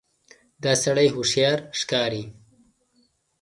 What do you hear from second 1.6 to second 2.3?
ښکاري.